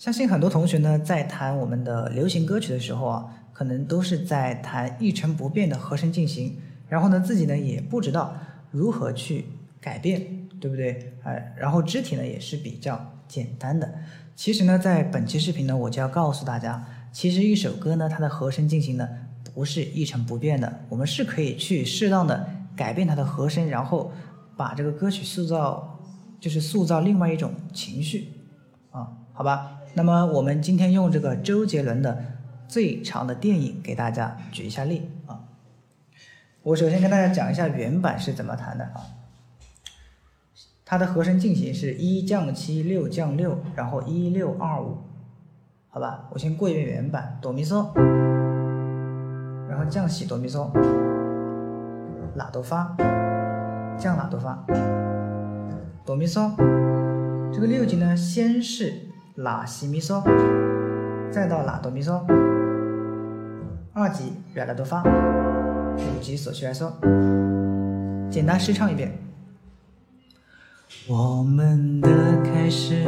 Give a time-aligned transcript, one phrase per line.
[0.00, 6.56] 相信很多同学呢，在弹我们的流行歌曲的时候啊，可能都是在弹一成不变的和声进行，
[6.88, 8.34] 然后呢，自己呢也不知道
[8.70, 9.44] 如何去
[9.78, 11.12] 改变，对不对？
[11.22, 13.92] 哎，然后肢体呢也是比较简单的。
[14.34, 16.82] 其实呢，在本期视频呢，我就要告诉大家，
[17.12, 19.06] 其实一首歌呢，它的和声进行呢
[19.52, 24.10] 不是一成不变的，我们是可以去适当的改变它的和声，然后
[24.56, 26.00] 把这个歌曲塑造，
[26.40, 28.28] 就是塑造另外一种情绪
[28.90, 29.78] 啊，好吧？
[29.94, 32.24] 那么我们今天用这个周杰伦的
[32.68, 35.40] 最长的电影给大家举一下例啊。
[36.62, 39.02] 我首先跟大家讲一下原版是怎么弹的啊。
[40.84, 44.98] 它的和声进行是一降七六降六，然后一六二五，
[45.88, 46.28] 好吧？
[46.30, 47.94] 我先过一遍原版，哆咪嗦，
[49.68, 50.68] 然后降西哆咪嗦，
[52.34, 52.96] 拉哆发，
[53.96, 54.64] 降拉哆发，
[56.04, 56.79] 哆咪嗦。
[57.52, 58.92] 这个六级呢，先是。
[59.36, 60.22] 拉西咪嗦，
[61.30, 62.20] 再到拉哆咪嗦，
[63.94, 65.02] 二级来拉哆发，
[65.96, 66.90] 五级索西来嗦。
[68.28, 69.16] 简单试唱一遍。
[71.08, 73.02] 我们的开始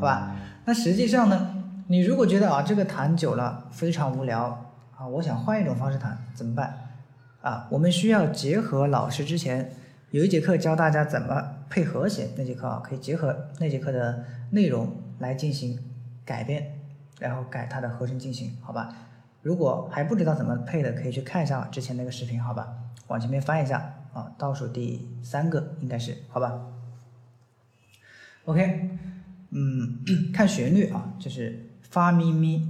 [0.00, 0.34] 好吧？
[0.64, 6.74] 那实际上呢，你如果觉得啊这个弹久了非常无聊啊，我想换一种方式弹怎么办？
[7.42, 9.72] 啊，我们需要结合老师之前
[10.10, 15.78] 有一节课教大家怎么配和弦，那节课啊可以结合那节课的内容来进行
[16.24, 16.78] 改变，
[17.18, 18.94] 然后改它的和声进行，好吧？
[19.42, 22.68] 如果还不知道怎么配的，可以去看一下之前那个视频，好吧？
[23.08, 26.60] 往前面翻一下啊，倒数第三个应该是，好吧
[28.44, 28.90] ？OK。
[29.50, 29.98] 嗯，
[30.32, 32.66] 看旋律啊，就是发咪咪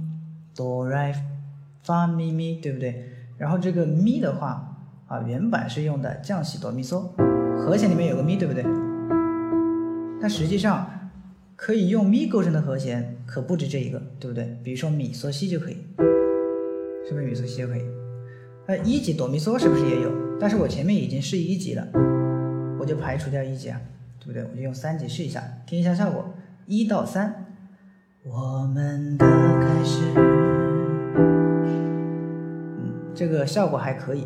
[0.55, 1.13] 哆来
[1.83, 3.05] 发咪咪，对不对？
[3.37, 7.09] 然后这个咪的话啊，原版是用的降西哆咪嗦，
[7.57, 8.63] 和弦里面有个咪，对不对？
[10.21, 11.09] 但实际上
[11.55, 14.57] 可以用咪构成的和弦可不止这一个，对不对？
[14.63, 15.77] 比如说咪嗦西就可以，
[17.07, 17.81] 是不是咪嗦西就可以？
[18.67, 20.11] 那一级哆咪嗦是不是也有？
[20.39, 21.87] 但是我前面已经是一级了，
[22.79, 23.79] 我就排除掉一级啊，
[24.19, 24.43] 对不对？
[24.43, 26.33] 我就用三级试一下，听一下效果。
[26.71, 27.47] 一到三，
[28.23, 29.25] 我们的
[29.59, 30.05] 开始，
[31.17, 34.25] 嗯，这个效果还可以。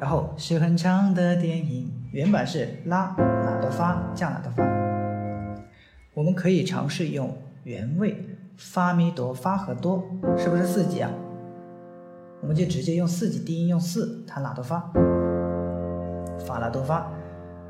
[0.00, 4.64] 然后是很长的电影，原版是拉拉哆发降拉哆发，
[6.12, 7.32] 我们可以尝试用
[7.62, 8.16] 原位
[8.56, 10.02] 发咪哆发和哆，
[10.36, 11.08] 是不是四级啊？
[12.42, 14.90] 我们就直接用四级低音用四弹拉哆发，
[16.48, 17.08] 发拉哆发。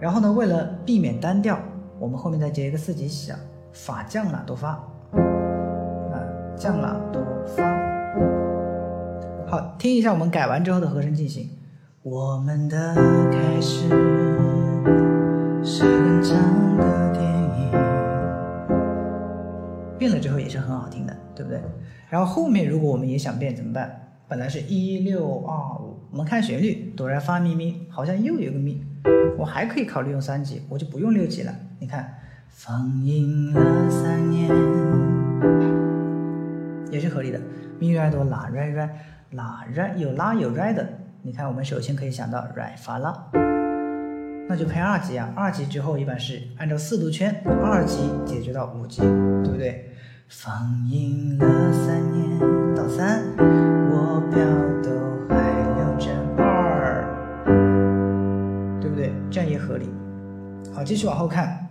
[0.01, 1.59] 然后呢，为了避免单调，
[2.01, 3.35] 我们后面再接一个四级小。
[3.77, 6.17] 法降拉哆发，啊，
[6.57, 7.63] 降拉哆发。
[9.47, 11.51] 好，听一下我们改完之后的和声进行。
[12.03, 12.95] 我们的
[13.31, 13.87] 开始
[15.63, 17.71] 是很长的电影，
[19.99, 21.61] 变了之后也是很好听的，对不对？
[22.09, 24.15] 然后后面如果我们也想变怎么办？
[24.27, 28.83] 本来是一六二五，我们看旋律，哆来发咪咪，好像又有个咪，
[29.39, 31.55] 我还可以考虑用三级，我就不用六级了。
[31.79, 32.15] 你看。
[32.59, 34.49] 放映了三年，
[36.91, 37.39] 也是合理的。
[37.79, 38.99] 咪来哆拉来来
[39.33, 40.89] 拉来有拉有来的。
[41.21, 43.15] 你看，我们首先可以想到来发拉，
[44.49, 45.31] 那就配二级啊。
[45.37, 49.91] 二级之后一般是按照四度圈，二级解决到五级，对不对？
[50.27, 50.51] 放
[50.89, 52.41] 映了三年
[52.75, 54.43] 到三，我票
[54.83, 54.89] 都
[55.29, 55.37] 还
[55.77, 56.11] 留着
[56.43, 57.05] 二，
[58.81, 59.13] 对不对？
[59.31, 59.91] 这样也合理。
[60.75, 61.66] 好，继续往后看。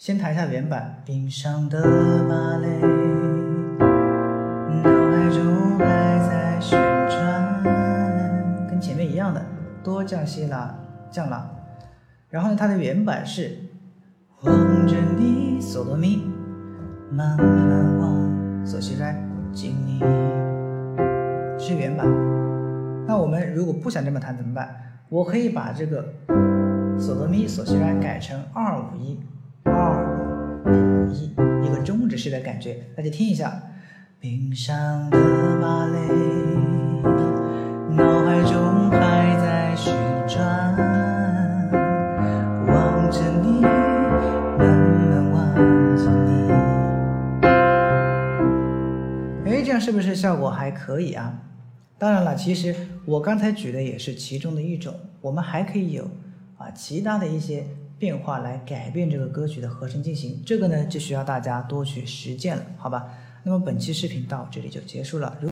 [0.00, 1.02] 先弹一下原版。
[1.04, 1.78] 冰上的
[2.26, 2.80] 芭蕾，
[4.82, 7.62] 脑海中还在旋转，
[8.66, 9.44] 跟前面一样的，
[9.84, 10.74] 多降西拉
[11.10, 11.46] 降拉。
[12.30, 13.58] 然后呢，它的原版是
[14.40, 16.26] 望着你嗦哆咪，
[17.12, 19.22] 慢慢往嗦西来
[19.52, 19.98] 敬你，
[21.58, 22.06] 是原版。
[23.06, 24.74] 那我们如果不想这么弹怎么办？
[25.10, 26.02] 我可以把这个
[26.96, 29.20] 嗦哆咪嗦西来改成二五一。
[31.12, 31.32] 一
[31.64, 33.62] 一个中指式的感觉，大家听一下。
[34.22, 35.18] 冰上的
[35.62, 35.98] 芭蕾，
[37.96, 39.94] 脑海中还在旋
[40.28, 40.76] 转，
[42.66, 46.50] 望着你，慢慢忘记你。
[49.50, 51.40] 哎，这样是不是效果还可以啊？
[51.98, 52.74] 当然了，其实
[53.06, 56.04] 我刚才举的也是其中的一种，我们还可以有
[56.58, 57.64] 啊其他的一些。
[58.00, 63.06] 变化来改变这个歌曲的和声进行，这个呢就需要大家多去实践了，好吧？
[63.42, 65.36] 那么本期视频到这里就结束了。
[65.40, 65.46] 如